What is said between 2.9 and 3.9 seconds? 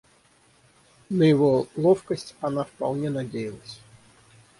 надеялась.